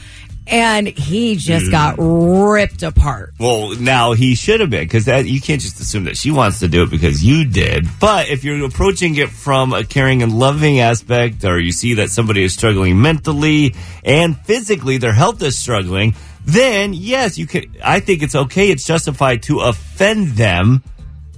and 0.46 0.88
he 0.88 1.38
just 1.38 1.72
got 1.72 1.96
ripped 1.98 2.84
apart. 2.84 3.34
Well, 3.40 3.76
now 3.80 4.12
he 4.12 4.36
should 4.36 4.60
have 4.60 4.70
been 4.70 4.84
because 4.84 5.08
you 5.08 5.40
can't 5.40 5.62
just 5.62 5.80
assume 5.80 6.04
that 6.04 6.18
she 6.18 6.32
wants 6.32 6.60
to 6.60 6.68
do 6.68 6.84
it 6.84 6.90
because 6.90 7.24
you 7.24 7.46
did. 7.46 7.88
But 8.00 8.28
if 8.28 8.44
you're 8.44 8.66
approaching 8.66 9.16
it 9.16 9.30
from 9.30 9.72
a 9.72 9.86
caring 9.86 10.22
and 10.22 10.38
loving 10.38 10.82
aspect, 10.82 11.46
or 11.46 11.60
you 11.60 11.72
see 11.72 11.94
that 11.94 12.10
somebody 12.10 12.44
is 12.44 12.54
struggling 12.54 13.02
mentally 13.02 13.74
and 14.04 14.38
physically, 14.38 14.98
their 14.98 15.14
health 15.14 15.42
is 15.42 15.58
struggling, 15.58 16.14
then 16.44 16.94
yes, 16.94 17.38
you 17.38 17.48
can. 17.48 17.74
I 17.82 18.02
think 18.02 18.22
it's 18.22 18.36
okay. 18.36 18.70
It's 18.70 18.86
justified 18.86 19.44
to 19.44 19.62
offend 19.62 20.34
them. 20.36 20.84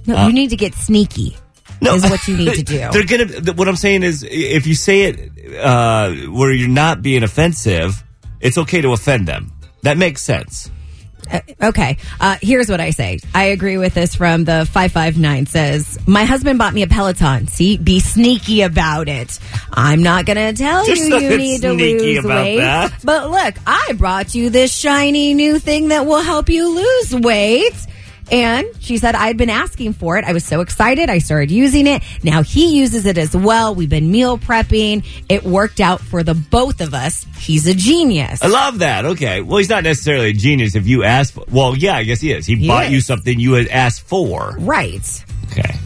No, 0.04 0.16
uh, 0.16 0.26
you 0.26 0.32
need 0.32 0.50
to 0.50 0.56
get 0.56 0.74
sneaky. 0.74 1.36
Is 1.82 2.02
what 2.02 2.26
you 2.28 2.36
need 2.36 2.54
to 2.54 2.62
do. 2.62 2.88
They're 2.90 3.04
gonna. 3.04 3.52
What 3.52 3.68
I'm 3.68 3.76
saying 3.76 4.02
is, 4.02 4.22
if 4.28 4.66
you 4.66 4.74
say 4.74 5.02
it 5.02 5.56
uh, 5.58 6.12
where 6.30 6.52
you're 6.52 6.68
not 6.68 7.02
being 7.02 7.22
offensive, 7.22 8.02
it's 8.40 8.58
okay 8.58 8.80
to 8.80 8.92
offend 8.92 9.26
them. 9.28 9.52
That 9.82 9.98
makes 9.98 10.22
sense. 10.22 10.70
Okay. 11.60 11.96
Uh, 12.20 12.36
here's 12.40 12.68
what 12.68 12.80
I 12.80 12.90
say. 12.90 13.18
I 13.34 13.44
agree 13.46 13.78
with 13.78 13.94
this 13.94 14.14
from 14.14 14.44
the 14.44 14.64
559 14.66 15.46
says, 15.46 15.98
My 16.06 16.24
husband 16.24 16.58
bought 16.58 16.72
me 16.72 16.82
a 16.82 16.86
Peloton. 16.86 17.48
See, 17.48 17.76
be 17.78 17.98
sneaky 18.00 18.62
about 18.62 19.08
it. 19.08 19.38
I'm 19.72 20.02
not 20.02 20.24
going 20.24 20.36
to 20.36 20.52
tell 20.52 20.84
There's 20.86 21.00
you 21.00 21.18
you 21.18 21.36
need 21.36 21.62
to 21.62 21.72
lose 21.72 22.24
about 22.24 22.44
weight. 22.44 22.58
that. 22.58 22.92
But 23.02 23.30
look, 23.30 23.54
I 23.66 23.94
brought 23.96 24.34
you 24.34 24.50
this 24.50 24.72
shiny 24.72 25.34
new 25.34 25.58
thing 25.58 25.88
that 25.88 26.06
will 26.06 26.22
help 26.22 26.48
you 26.48 26.68
lose 26.68 27.14
weight. 27.16 27.74
And 28.30 28.66
she 28.80 28.98
said, 28.98 29.14
I'd 29.14 29.36
been 29.36 29.50
asking 29.50 29.92
for 29.92 30.18
it. 30.18 30.24
I 30.24 30.32
was 30.32 30.44
so 30.44 30.60
excited. 30.60 31.08
I 31.08 31.18
started 31.18 31.50
using 31.50 31.86
it. 31.86 32.02
Now 32.24 32.42
he 32.42 32.76
uses 32.78 33.06
it 33.06 33.18
as 33.18 33.36
well. 33.36 33.74
We've 33.74 33.88
been 33.88 34.10
meal 34.10 34.36
prepping. 34.36 35.04
It 35.28 35.44
worked 35.44 35.80
out 35.80 36.00
for 36.00 36.22
the 36.24 36.34
both 36.34 36.80
of 36.80 36.92
us. 36.92 37.24
He's 37.38 37.66
a 37.68 37.74
genius. 37.74 38.42
I 38.42 38.48
love 38.48 38.80
that. 38.80 39.04
Okay. 39.04 39.42
Well, 39.42 39.58
he's 39.58 39.68
not 39.68 39.84
necessarily 39.84 40.30
a 40.30 40.32
genius 40.32 40.74
if 40.74 40.86
you 40.88 41.04
ask. 41.04 41.34
For, 41.34 41.44
well, 41.50 41.76
yeah, 41.76 41.94
I 41.96 42.02
guess 42.04 42.20
he 42.20 42.32
is. 42.32 42.46
He, 42.46 42.56
He 42.56 42.66
bought 42.68 42.86
is. 42.86 42.92
you 42.92 43.00
something 43.00 43.38
you 43.38 43.52
had 43.52 43.68
asked 43.68 44.02
for. 44.02 44.56
Right. 44.58 45.24
Okay. 45.52 45.76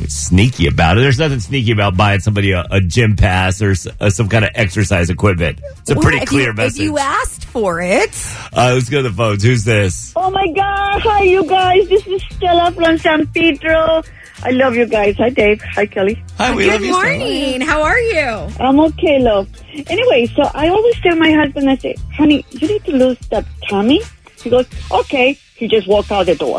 It's 0.00 0.14
sneaky 0.14 0.66
about 0.66 0.98
it. 0.98 1.02
There's 1.02 1.18
nothing 1.20 1.38
sneaky 1.38 1.70
about 1.70 1.96
buying 1.96 2.18
somebody 2.18 2.50
a, 2.50 2.64
a 2.72 2.80
gym 2.80 3.14
pass 3.14 3.62
or 3.62 3.70
s- 3.70 3.86
uh, 4.00 4.10
some 4.10 4.28
kind 4.28 4.44
of 4.44 4.50
exercise 4.56 5.10
equipment. 5.10 5.60
It's 5.78 5.90
a 5.90 5.94
pretty 5.94 6.16
Well, 6.16 6.22
if 6.24 6.28
clear 6.28 6.48
you, 6.48 6.54
message. 6.54 6.80
If 6.80 6.84
you 6.86 6.98
asked 6.98 7.31
for 7.52 7.80
it. 7.80 8.10
uh, 8.56 8.72
let's 8.74 8.88
go 8.88 9.02
to 9.02 9.08
the 9.10 9.14
phones. 9.14 9.42
Who's 9.42 9.64
this? 9.64 10.12
Oh 10.16 10.30
my 10.30 10.46
God! 10.56 11.02
Hi, 11.02 11.22
you 11.22 11.44
guys. 11.46 11.88
This 11.88 12.06
is 12.06 12.22
Stella 12.30 12.72
from 12.72 12.98
San 12.98 13.26
Pedro. 13.28 14.02
I 14.44 14.50
love 14.50 14.74
you 14.74 14.86
guys. 14.86 15.16
Hi, 15.18 15.28
Dave. 15.30 15.62
Hi, 15.74 15.86
Kelli. 15.86 16.20
Hi, 16.38 16.54
we 16.54 16.64
Good 16.64 16.72
love 16.72 16.80
you, 16.82 16.94
Stella. 16.94 17.18
morning. 17.18 17.60
How 17.60 17.82
are 17.82 17.98
you? 18.00 18.48
I'm 18.58 18.80
okay, 18.80 19.18
love. 19.20 19.48
Anyway, 19.88 20.26
so 20.34 20.42
I 20.54 20.68
always 20.68 20.98
tell 21.00 21.14
my 21.16 21.30
husband, 21.32 21.70
I 21.70 21.76
say, 21.76 21.94
honey, 22.14 22.44
you 22.50 22.66
need 22.66 22.84
to 22.86 22.92
lose 22.92 23.18
that 23.30 23.44
tummy. 23.68 24.00
He 24.42 24.50
goes, 24.50 24.66
okay. 24.90 25.38
He 25.54 25.68
just 25.68 25.86
walked 25.86 26.10
out 26.10 26.26
the 26.26 26.34
door. 26.34 26.58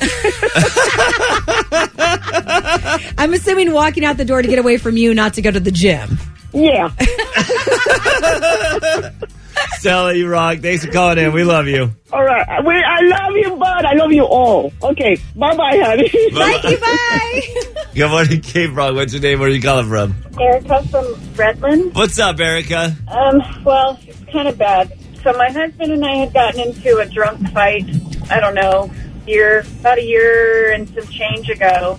I'm 3.18 3.34
assuming 3.34 3.72
walking 3.72 4.04
out 4.04 4.16
the 4.16 4.24
door 4.24 4.40
to 4.40 4.48
get 4.48 4.58
away 4.58 4.78
from 4.78 4.96
you, 4.96 5.12
not 5.14 5.34
to 5.34 5.42
go 5.42 5.50
to 5.50 5.60
the 5.60 5.70
gym. 5.70 6.18
Yeah. 6.54 6.90
Stella, 9.82 10.14
you 10.14 10.28
rock. 10.28 10.60
Thanks 10.60 10.84
for 10.84 10.92
calling 10.92 11.18
in. 11.18 11.32
We 11.32 11.42
love 11.42 11.66
you. 11.66 11.90
All 12.12 12.22
right. 12.22 12.64
We, 12.64 12.72
I 12.72 13.00
love 13.00 13.34
you, 13.34 13.56
bud. 13.56 13.84
I 13.84 13.94
love 13.94 14.12
you 14.12 14.22
all. 14.22 14.72
Okay. 14.80 15.16
Bye-bye, 15.34 15.76
honey. 15.82 16.08
Thank 16.08 16.62
you. 16.62 16.78
Bye. 16.78 17.84
Good 17.96 18.08
morning, 18.08 18.40
K 18.42 18.68
Frog. 18.72 18.94
What's 18.94 19.12
your 19.12 19.22
name? 19.22 19.40
Where 19.40 19.48
are 19.48 19.50
you 19.50 19.60
calling 19.60 19.88
from? 19.88 20.14
Erica 20.40 20.86
from 20.86 21.20
Redmond. 21.34 21.96
What's 21.96 22.16
up, 22.20 22.38
Erica? 22.38 22.94
Um, 23.08 23.42
well, 23.64 23.98
it's 24.06 24.22
kind 24.32 24.46
of 24.46 24.56
bad. 24.56 24.96
So 25.24 25.32
my 25.32 25.50
husband 25.50 25.90
and 25.90 26.06
I 26.06 26.14
had 26.14 26.32
gotten 26.32 26.60
into 26.60 26.98
a 26.98 27.06
drunk 27.06 27.50
fight. 27.50 27.84
I 28.30 28.38
don't 28.38 28.54
know, 28.54 28.88
year 29.26 29.64
about 29.80 29.98
a 29.98 30.04
year 30.04 30.70
and 30.70 30.88
some 30.90 31.08
change 31.08 31.50
ago, 31.50 31.98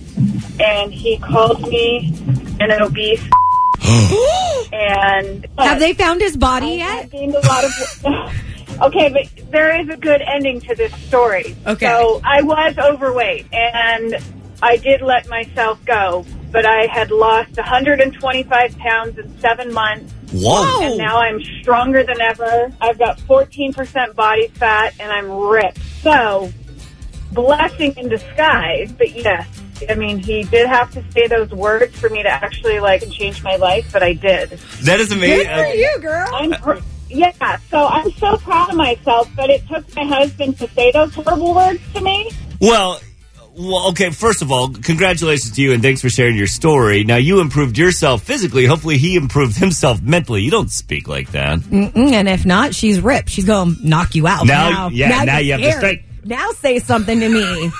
and 0.57 0.93
he 0.93 1.17
called 1.17 1.61
me 1.67 2.15
an 2.61 2.71
obese. 2.81 3.21
and 4.73 5.47
Have 5.57 5.79
they 5.79 5.93
found 5.93 6.21
his 6.21 6.37
body 6.37 6.77
had 6.77 7.03
yet? 7.03 7.11
gained 7.11 7.35
a 7.35 7.39
lot 7.47 7.63
of. 7.63 8.81
okay, 8.81 9.09
but 9.09 9.51
there 9.51 9.79
is 9.81 9.89
a 9.89 9.97
good 9.97 10.21
ending 10.21 10.61
to 10.61 10.75
this 10.75 10.93
story. 11.07 11.55
Okay. 11.67 11.85
So 11.85 12.21
I 12.23 12.41
was 12.41 12.77
overweight, 12.77 13.51
and 13.53 14.17
I 14.61 14.77
did 14.77 15.01
let 15.01 15.27
myself 15.27 15.83
go, 15.85 16.25
but 16.51 16.65
I 16.65 16.85
had 16.85 17.11
lost 17.11 17.57
125 17.57 18.77
pounds 18.77 19.17
in 19.17 19.39
seven 19.39 19.73
months. 19.73 20.13
Whoa. 20.31 20.81
And 20.81 20.97
now 20.97 21.17
I'm 21.17 21.41
stronger 21.61 22.03
than 22.03 22.21
ever. 22.21 22.73
I've 22.81 22.97
got 22.97 23.19
14% 23.19 24.15
body 24.15 24.47
fat 24.47 24.93
and 24.99 25.11
I'm 25.11 25.29
ripped. 25.29 25.79
So, 26.01 26.51
blessing 27.33 27.93
in 27.97 28.09
disguise, 28.09 28.91
but 28.93 29.11
yes. 29.11 29.47
I 29.89 29.95
mean, 29.95 30.19
he 30.19 30.43
did 30.43 30.67
have 30.67 30.91
to 30.91 31.03
say 31.11 31.27
those 31.27 31.49
words 31.51 31.97
for 31.99 32.09
me 32.09 32.23
to 32.23 32.29
actually 32.29 32.79
like 32.79 33.09
change 33.11 33.43
my 33.43 33.55
life, 33.57 33.89
but 33.91 34.03
I 34.03 34.13
did. 34.13 34.51
That 34.83 34.99
is 34.99 35.11
amazing. 35.11 35.47
Good 35.47 35.67
for 35.69 35.75
you, 35.75 35.99
girl. 35.99 36.27
I'm 36.33 36.51
pr- 36.51 36.79
yeah, 37.09 37.57
so 37.69 37.85
I'm 37.87 38.11
so 38.13 38.37
proud 38.37 38.69
of 38.71 38.75
myself, 38.75 39.29
but 39.35 39.49
it 39.49 39.67
took 39.67 39.95
my 39.95 40.03
husband 40.03 40.57
to 40.59 40.67
say 40.69 40.91
those 40.91 41.13
horrible 41.13 41.53
words 41.53 41.79
to 41.93 42.01
me. 42.01 42.31
Well, 42.59 42.99
well, 43.55 43.89
okay. 43.89 44.09
First 44.09 44.41
of 44.41 44.51
all, 44.51 44.69
congratulations 44.69 45.51
to 45.55 45.61
you, 45.61 45.73
and 45.73 45.83
thanks 45.83 46.01
for 46.01 46.09
sharing 46.09 46.35
your 46.35 46.47
story. 46.47 47.03
Now 47.03 47.17
you 47.17 47.39
improved 47.39 47.77
yourself 47.77 48.23
physically. 48.23 48.65
Hopefully, 48.65 48.97
he 48.97 49.15
improved 49.15 49.57
himself 49.57 50.01
mentally. 50.01 50.41
You 50.41 50.49
don't 50.49 50.71
speak 50.71 51.07
like 51.07 51.31
that. 51.33 51.59
Mm, 51.59 51.95
And 51.95 52.27
if 52.29 52.47
not, 52.47 52.73
she's 52.73 52.99
ripped. 52.99 53.29
She's 53.29 53.45
going 53.45 53.75
to 53.75 53.87
knock 53.87 54.15
you 54.15 54.25
out. 54.25 54.47
Now- 54.47 54.87
yeah, 54.89 55.23
now 55.23 55.37
you're 55.37 55.59
you 55.59 55.65
have 55.65 55.73
to 55.73 55.77
scared. 55.77 56.03
Now 56.25 56.51
say 56.51 56.79
something 56.79 57.19
to 57.19 57.29
me. 57.29 57.71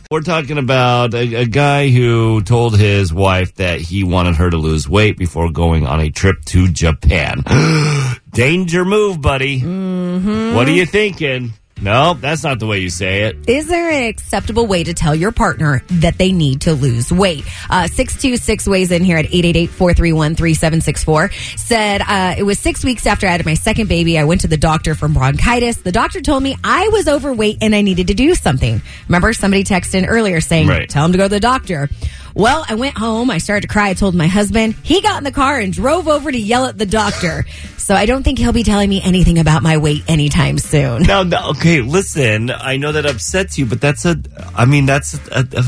We're 0.10 0.22
talking 0.22 0.56
about 0.56 1.12
a, 1.12 1.42
a 1.42 1.44
guy 1.44 1.90
who 1.90 2.40
told 2.42 2.78
his 2.78 3.12
wife 3.12 3.54
that 3.56 3.80
he 3.80 4.04
wanted 4.04 4.36
her 4.36 4.48
to 4.48 4.56
lose 4.56 4.88
weight 4.88 5.18
before 5.18 5.50
going 5.50 5.86
on 5.86 6.00
a 6.00 6.10
trip 6.10 6.42
to 6.46 6.68
Japan. 6.68 7.42
Danger 8.32 8.84
move, 8.86 9.20
buddy. 9.20 9.60
Mm-hmm. 9.60 10.54
What 10.54 10.66
are 10.66 10.72
you 10.72 10.86
thinking? 10.86 11.52
No, 11.80 12.14
that's 12.14 12.42
not 12.42 12.58
the 12.58 12.66
way 12.66 12.80
you 12.80 12.90
say 12.90 13.22
it. 13.22 13.48
Is 13.48 13.68
there 13.68 13.90
an 13.90 14.08
acceptable 14.08 14.66
way 14.66 14.84
to 14.84 14.92
tell 14.94 15.14
your 15.14 15.32
partner 15.32 15.82
that 15.88 16.18
they 16.18 16.32
need 16.32 16.62
to 16.62 16.74
lose 16.74 17.12
weight? 17.12 17.44
Uh, 17.70 17.86
626 17.86 18.66
weighs 18.66 18.90
in 18.90 19.04
here 19.04 19.16
at 19.16 19.26
888-431-3764 19.26 21.58
said, 21.58 22.02
uh, 22.02 22.34
it 22.36 22.42
was 22.42 22.58
six 22.58 22.84
weeks 22.84 23.06
after 23.06 23.26
I 23.26 23.30
had 23.30 23.44
my 23.46 23.54
second 23.54 23.88
baby. 23.88 24.18
I 24.18 24.24
went 24.24 24.42
to 24.42 24.48
the 24.48 24.56
doctor 24.56 24.94
for 24.94 25.08
bronchitis. 25.08 25.78
The 25.78 25.92
doctor 25.92 26.20
told 26.20 26.42
me 26.42 26.56
I 26.64 26.88
was 26.88 27.08
overweight 27.08 27.58
and 27.62 27.74
I 27.74 27.82
needed 27.82 28.08
to 28.08 28.14
do 28.14 28.34
something. 28.34 28.80
Remember 29.08 29.32
somebody 29.32 29.64
texted 29.64 29.94
in 29.96 30.06
earlier 30.06 30.40
saying, 30.40 30.68
Right. 30.68 30.88
tell 30.88 31.04
him 31.04 31.12
to 31.12 31.18
go 31.18 31.24
to 31.24 31.28
the 31.30 31.40
doctor. 31.40 31.88
Well, 32.34 32.64
I 32.68 32.74
went 32.74 32.96
home. 32.96 33.30
I 33.30 33.38
started 33.38 33.62
to 33.62 33.68
cry. 33.68 33.88
I 33.88 33.94
told 33.94 34.14
my 34.14 34.28
husband. 34.28 34.74
He 34.82 35.00
got 35.00 35.18
in 35.18 35.24
the 35.24 35.32
car 35.32 35.58
and 35.58 35.72
drove 35.72 36.06
over 36.06 36.30
to 36.30 36.38
yell 36.38 36.66
at 36.66 36.78
the 36.78 36.86
doctor. 36.86 37.44
So 37.88 37.94
I 37.94 38.04
don't 38.04 38.22
think 38.22 38.38
he'll 38.38 38.52
be 38.52 38.64
telling 38.64 38.90
me 38.90 39.00
anything 39.02 39.38
about 39.38 39.62
my 39.62 39.78
weight 39.78 40.04
anytime 40.08 40.58
soon. 40.58 41.04
Now, 41.04 41.22
no, 41.22 41.52
okay, 41.52 41.80
listen. 41.80 42.50
I 42.50 42.76
know 42.76 42.92
that 42.92 43.06
upsets 43.06 43.56
you, 43.56 43.64
but 43.64 43.80
that's 43.80 44.04
a. 44.04 44.20
I 44.54 44.66
mean, 44.66 44.84
that's 44.84 45.14
a. 45.30 45.48
a, 45.50 45.62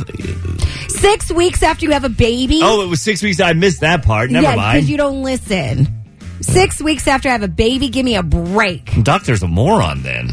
Six 0.91 1.33
weeks 1.33 1.63
after 1.63 1.87
you 1.87 1.93
have 1.93 2.05
a 2.05 2.11
baby. 2.11 2.61
oh, 2.63 2.83
it 2.83 2.91
was 2.91 3.01
six 3.01 3.23
weeks. 3.23 3.41
I 3.41 3.55
missed 3.55 3.81
that 3.81 4.05
part. 4.05 4.31
Never 4.31 4.49
yeah, 4.49 4.55
mind. 4.55 4.77
because 4.77 4.91
you 4.91 4.99
don't 4.99 5.23
listen. 5.23 5.89
Six 6.43 6.83
weeks 6.83 7.09
after 7.09 7.31
I 7.31 7.33
have 7.33 7.43
a 7.43 7.49
baby, 7.49 7.89
give 7.89 8.05
me 8.05 8.17
a 8.17 8.23
break. 8.23 9.03
Doctor's 9.03 9.43
a 9.43 9.49
moron. 9.49 10.03
Then, 10.03 10.29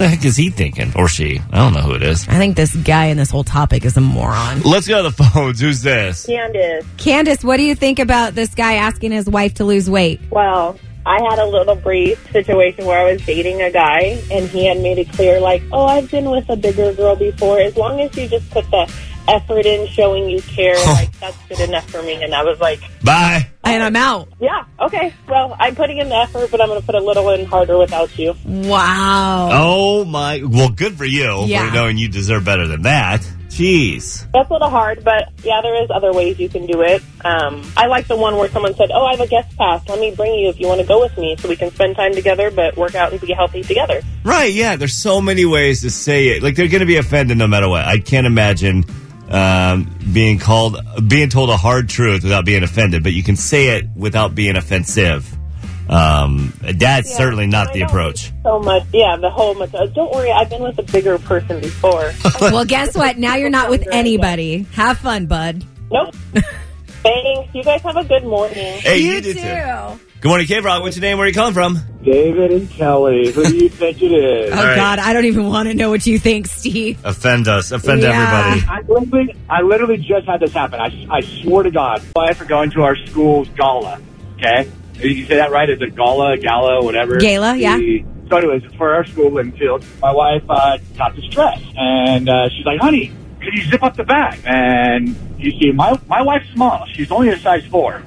the 0.00 0.08
heck 0.08 0.24
is 0.24 0.36
he 0.36 0.48
thinking, 0.48 0.92
or 0.96 1.08
she? 1.08 1.40
I 1.52 1.58
don't 1.58 1.74
know 1.74 1.80
who 1.80 1.94
it 1.94 2.02
is. 2.02 2.26
I 2.26 2.38
think 2.38 2.56
this 2.56 2.74
guy 2.74 3.06
in 3.06 3.18
this 3.18 3.30
whole 3.30 3.44
topic 3.44 3.84
is 3.84 3.96
a 3.98 4.00
moron. 4.00 4.62
Let's 4.62 4.88
go 4.88 5.02
to 5.02 5.10
the 5.10 5.24
phones. 5.24 5.60
Who's 5.60 5.82
this? 5.82 6.24
Candace, 6.24 6.86
Candace, 6.96 7.44
what 7.44 7.58
do 7.58 7.62
you 7.62 7.74
think 7.74 7.98
about 7.98 8.34
this 8.34 8.54
guy 8.54 8.74
asking 8.74 9.12
his 9.12 9.28
wife 9.28 9.54
to 9.54 9.64
lose 9.64 9.90
weight? 9.90 10.18
Well, 10.30 10.78
I 11.04 11.20
had 11.28 11.38
a 11.38 11.44
little 11.44 11.76
brief 11.76 12.30
situation 12.32 12.86
where 12.86 12.98
I 12.98 13.12
was 13.12 13.24
dating 13.26 13.60
a 13.60 13.70
guy, 13.70 14.22
and 14.30 14.48
he 14.48 14.66
had 14.66 14.78
made 14.78 14.96
it 14.98 15.12
clear, 15.12 15.38
like, 15.38 15.62
oh, 15.70 15.84
I've 15.84 16.10
been 16.10 16.30
with 16.30 16.48
a 16.48 16.56
bigger 16.56 16.94
girl 16.94 17.14
before. 17.14 17.60
As 17.60 17.76
long 17.76 18.00
as 18.00 18.16
you 18.16 18.26
just 18.26 18.50
put 18.50 18.70
the 18.70 18.90
effort 19.28 19.66
in 19.66 19.86
showing 19.86 20.30
you 20.30 20.40
care, 20.40 20.76
oh. 20.76 20.92
like, 20.94 21.18
that's 21.20 21.36
good 21.46 21.60
enough 21.60 21.88
for 21.90 22.02
me. 22.02 22.22
And 22.22 22.34
I 22.34 22.42
was 22.42 22.58
like, 22.58 22.80
Bye. 23.04 23.48
And 23.74 23.82
I'm 23.82 23.96
out. 23.96 24.28
yeah, 24.40 24.64
okay. 24.80 25.12
Well, 25.28 25.56
I'm 25.58 25.74
putting 25.74 25.98
in 25.98 26.08
the 26.08 26.16
effort, 26.16 26.50
but 26.50 26.60
I'm 26.60 26.68
going 26.68 26.80
to 26.80 26.86
put 26.86 26.94
a 26.94 27.00
little 27.00 27.30
in 27.30 27.44
harder 27.46 27.78
without 27.78 28.16
you. 28.18 28.34
Wow. 28.44 29.48
Oh 29.52 30.04
my! 30.04 30.42
Well, 30.44 30.68
good 30.70 30.96
for 30.96 31.04
you 31.04 31.44
Yeah. 31.46 31.68
for 31.68 31.74
knowing 31.74 31.98
you 31.98 32.08
deserve 32.08 32.44
better 32.44 32.66
than 32.66 32.82
that. 32.82 33.20
Jeez. 33.48 34.30
That's 34.32 34.48
a 34.48 34.52
little 34.52 34.70
hard, 34.70 35.02
but 35.04 35.28
yeah, 35.42 35.60
there 35.60 35.82
is 35.82 35.90
other 35.92 36.12
ways 36.12 36.38
you 36.38 36.48
can 36.48 36.66
do 36.66 36.82
it. 36.82 37.02
Um, 37.24 37.62
I 37.76 37.86
like 37.88 38.06
the 38.06 38.16
one 38.16 38.36
where 38.36 38.48
someone 38.48 38.74
said, 38.76 38.90
"Oh, 38.94 39.04
I 39.04 39.10
have 39.10 39.20
a 39.20 39.26
guest 39.26 39.56
pass. 39.58 39.82
Let 39.88 39.98
me 39.98 40.14
bring 40.14 40.34
you 40.34 40.48
if 40.48 40.60
you 40.60 40.68
want 40.68 40.80
to 40.80 40.86
go 40.86 41.00
with 41.00 41.16
me, 41.18 41.36
so 41.38 41.48
we 41.48 41.56
can 41.56 41.70
spend 41.72 41.96
time 41.96 42.14
together, 42.14 42.50
but 42.50 42.76
work 42.76 42.94
out 42.94 43.10
and 43.12 43.20
be 43.20 43.32
healthy 43.32 43.62
together." 43.62 44.02
Right? 44.24 44.52
Yeah. 44.52 44.76
There's 44.76 44.94
so 44.94 45.20
many 45.20 45.44
ways 45.44 45.80
to 45.82 45.90
say 45.90 46.28
it. 46.28 46.42
Like 46.44 46.54
they're 46.54 46.68
going 46.68 46.80
to 46.80 46.86
be 46.86 46.96
offended 46.96 47.38
no 47.38 47.48
matter 47.48 47.68
what. 47.68 47.84
I 47.84 47.98
can't 47.98 48.26
imagine 48.26 48.84
um, 49.30 49.96
being 50.12 50.38
called, 50.38 50.76
being 51.08 51.28
told 51.28 51.50
a 51.50 51.56
hard 51.56 51.88
truth 51.88 52.22
without 52.22 52.44
being 52.44 52.62
offended. 52.62 53.02
But 53.02 53.12
you 53.12 53.22
can 53.22 53.36
say 53.36 53.76
it 53.78 53.86
without 53.96 54.34
being 54.34 54.56
offensive. 54.56 55.32
Um, 55.88 56.52
that's 56.62 57.10
Yeah, 57.10 57.16
certainly 57.16 57.46
not 57.48 57.70
I 57.70 57.72
the 57.72 57.80
approach. 57.82 58.32
So 58.44 58.60
much, 58.60 58.84
yeah. 58.92 59.16
The 59.16 59.30
whole 59.30 59.54
much. 59.54 59.74
Uh, 59.74 59.86
don't 59.86 60.12
worry, 60.12 60.30
I've 60.30 60.48
been 60.48 60.62
with 60.62 60.78
a 60.78 60.84
bigger 60.84 61.18
person 61.18 61.60
before. 61.60 62.12
well, 62.40 62.64
guess 62.64 62.96
what? 62.96 63.18
Now 63.18 63.34
you're 63.36 63.50
not 63.50 63.70
with 63.70 63.86
anybody. 63.92 64.66
Have 64.74 64.98
fun, 64.98 65.26
bud. 65.26 65.64
nope. 65.90 66.14
Thanks. 67.02 67.54
You 67.54 67.64
guys 67.64 67.80
have 67.82 67.96
a 67.96 68.04
good 68.04 68.24
morning. 68.24 68.78
Hey, 68.78 68.98
you, 68.98 69.20
did 69.20 69.38
too. 69.38 70.00
Good 70.20 70.28
morning, 70.28 70.46
K 70.46 70.60
Frog. 70.60 70.82
What's 70.82 70.96
your 70.96 71.00
name? 71.02 71.16
Where 71.16 71.24
are 71.24 71.28
you 71.28 71.34
calling 71.34 71.54
from? 71.54 71.78
David 72.02 72.52
and 72.52 72.68
Kelli. 72.68 73.32
Who 73.32 73.42
do 73.42 73.56
you 73.56 73.68
think 73.70 74.02
it 74.02 74.12
is? 74.12 74.52
Oh 74.52 74.58
All 74.58 74.64
right. 74.64 74.76
God, 74.76 74.98
I 74.98 75.14
don't 75.14 75.24
even 75.24 75.46
want 75.46 75.68
to 75.68 75.74
know 75.74 75.88
what 75.88 76.06
you 76.06 76.18
think, 76.18 76.46
Steve. 76.46 77.00
Offend 77.04 77.48
us. 77.48 77.72
Offend 77.72 78.02
Yeah. 78.02 78.10
everybody. 78.54 78.66
I 78.68 78.80
literally, 78.86 79.34
I 79.48 79.62
literally 79.62 79.96
just 79.96 80.26
had 80.26 80.40
this 80.40 80.52
happen. 80.52 80.78
I, 80.78 81.06
I 81.10 81.20
swear 81.22 81.62
to 81.62 81.70
God, 81.70 82.02
wife 82.14 82.36
for 82.36 82.44
going 82.44 82.70
to 82.72 82.82
our 82.82 82.96
school's 83.06 83.48
gala. 83.50 83.98
Okay, 84.36 84.70
you 84.98 85.24
say 85.24 85.36
that 85.36 85.50
right? 85.52 85.68
Is 85.70 85.80
it 85.80 85.94
gala, 85.96 86.36
gala, 86.36 86.84
whatever? 86.84 87.16
Gala, 87.18 87.56
yeah. 87.56 87.76
The- 87.78 88.04
so, 88.30 88.36
anyways, 88.36 88.62
it's 88.64 88.74
for 88.76 88.94
our 88.94 89.04
school 89.04 89.38
in 89.38 89.50
Field. 89.52 89.84
My 90.00 90.12
wife 90.12 90.44
uh, 90.48 90.78
got 90.96 91.16
this 91.16 91.24
dress, 91.26 91.60
and 91.76 92.28
uh, 92.28 92.48
she's 92.50 92.64
like, 92.64 92.78
"Honey, 92.80 93.08
can 93.40 93.52
you 93.54 93.62
zip 93.70 93.82
up 93.82 93.96
the 93.96 94.04
back?" 94.04 94.38
And 94.44 95.16
you 95.38 95.50
see, 95.58 95.72
my 95.72 95.98
my 96.06 96.22
wife's 96.22 96.48
small. 96.52 96.86
She's 96.94 97.10
only 97.10 97.30
a 97.30 97.38
size 97.40 97.64
four, 97.66 98.02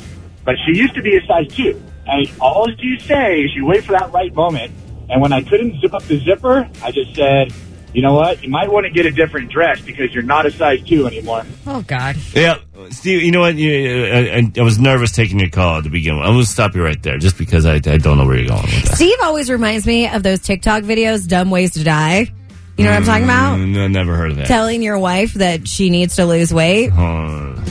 but 0.45 0.55
she 0.65 0.77
used 0.79 0.93
to 0.95 1.01
be 1.01 1.17
a 1.17 1.25
size 1.25 1.47
two. 1.49 1.81
And 2.05 2.29
all 2.39 2.69
you 2.77 2.99
say 2.99 3.41
is 3.41 3.55
you 3.55 3.65
wait 3.65 3.83
for 3.85 3.93
that 3.93 4.11
right 4.11 4.33
moment. 4.33 4.71
And 5.09 5.21
when 5.21 5.33
I 5.33 5.41
couldn't 5.41 5.79
zip 5.81 5.93
up 5.93 6.03
the 6.03 6.19
zipper, 6.19 6.67
I 6.81 6.91
just 6.91 7.15
said, 7.15 7.53
"You 7.93 8.01
know 8.01 8.13
what? 8.13 8.43
You 8.43 8.49
might 8.49 8.71
want 8.71 8.85
to 8.85 8.91
get 8.91 9.05
a 9.05 9.11
different 9.11 9.51
dress 9.51 9.81
because 9.81 10.13
you're 10.13 10.23
not 10.23 10.45
a 10.45 10.51
size 10.51 10.81
two 10.83 11.05
anymore." 11.07 11.43
Oh 11.67 11.81
God. 11.83 12.15
Yeah, 12.33 12.57
Steve. 12.89 13.21
You 13.21 13.31
know 13.31 13.41
what? 13.41 13.55
You, 13.55 14.05
I, 14.05 14.37
I, 14.37 14.51
I 14.57 14.61
was 14.61 14.79
nervous 14.79 15.11
taking 15.11 15.39
your 15.39 15.49
call 15.49 15.81
to 15.81 15.89
begin 15.89 16.17
with. 16.17 16.25
I'm 16.25 16.33
going 16.33 16.45
to 16.45 16.49
stop 16.49 16.75
you 16.75 16.83
right 16.83 17.01
there, 17.03 17.17
just 17.17 17.37
because 17.37 17.65
I, 17.65 17.75
I 17.75 17.97
don't 17.97 18.17
know 18.17 18.25
where 18.25 18.37
you're 18.37 18.47
going 18.47 18.63
with 18.63 18.83
that. 18.85 18.95
Steve 18.95 19.17
always 19.21 19.49
reminds 19.49 19.85
me 19.85 20.07
of 20.07 20.23
those 20.23 20.39
TikTok 20.39 20.83
videos, 20.83 21.27
"Dumb 21.27 21.49
Ways 21.49 21.73
to 21.73 21.83
Die." 21.83 22.31
You 22.77 22.85
know 22.85 22.89
what 22.89 22.97
I'm 22.97 23.05
talking 23.05 23.23
about? 23.25 23.59
Mm, 23.59 23.73
no, 23.73 23.87
never 23.87 24.15
heard 24.15 24.31
of 24.31 24.37
that. 24.37 24.47
Telling 24.47 24.81
your 24.81 24.97
wife 24.97 25.35
that 25.35 25.67
she 25.67 25.91
needs 25.91 26.15
to 26.15 26.25
lose 26.25 26.51
weight. 26.51 26.91
Uh, 26.91 27.53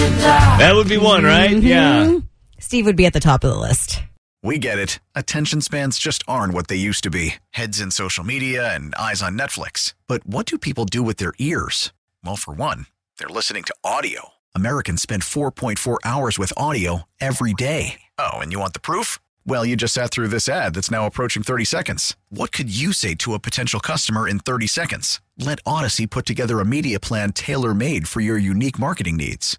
that 0.00 0.72
would 0.74 0.88
be 0.88 0.98
one, 0.98 1.24
right? 1.24 1.50
Mm-hmm. 1.50 1.66
Yeah. 1.66 2.18
Steve 2.58 2.86
would 2.86 2.96
be 2.96 3.06
at 3.06 3.12
the 3.12 3.20
top 3.20 3.44
of 3.44 3.50
the 3.50 3.56
list. 3.56 4.02
We 4.42 4.58
get 4.58 4.78
it. 4.78 5.00
Attention 5.14 5.60
spans 5.60 5.98
just 5.98 6.24
aren't 6.26 6.54
what 6.54 6.68
they 6.68 6.76
used 6.76 7.04
to 7.04 7.10
be 7.10 7.34
heads 7.50 7.80
in 7.80 7.90
social 7.90 8.24
media 8.24 8.74
and 8.74 8.94
eyes 8.94 9.22
on 9.22 9.36
Netflix. 9.38 9.94
But 10.06 10.26
what 10.26 10.46
do 10.46 10.56
people 10.56 10.86
do 10.86 11.02
with 11.02 11.18
their 11.18 11.34
ears? 11.38 11.92
Well, 12.24 12.36
for 12.36 12.54
one, 12.54 12.86
they're 13.18 13.28
listening 13.28 13.64
to 13.64 13.74
audio. 13.84 14.30
Americans 14.54 15.02
spend 15.02 15.22
4.4 15.22 15.98
hours 16.04 16.38
with 16.38 16.52
audio 16.56 17.02
every 17.20 17.52
day. 17.52 18.00
Oh, 18.18 18.38
and 18.38 18.50
you 18.50 18.58
want 18.58 18.72
the 18.72 18.80
proof? 18.80 19.18
Well, 19.46 19.64
you 19.64 19.76
just 19.76 19.94
sat 19.94 20.10
through 20.10 20.28
this 20.28 20.48
ad 20.48 20.74
that's 20.74 20.90
now 20.90 21.06
approaching 21.06 21.42
30 21.42 21.64
seconds. 21.64 22.16
What 22.30 22.52
could 22.52 22.74
you 22.74 22.92
say 22.92 23.14
to 23.16 23.34
a 23.34 23.38
potential 23.38 23.80
customer 23.80 24.26
in 24.28 24.38
30 24.38 24.66
seconds? 24.66 25.20
Let 25.38 25.62
Audacy 25.64 26.08
put 26.08 26.26
together 26.26 26.60
a 26.60 26.64
media 26.64 26.98
plan 27.00 27.32
tailor 27.32 27.74
made 27.74 28.08
for 28.08 28.20
your 28.20 28.38
unique 28.38 28.78
marketing 28.78 29.16
needs. 29.16 29.58